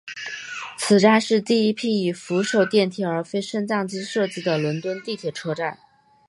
[0.79, 5.77] 此站是第一批以扶手电梯而非升降机设计的伦敦地铁车站。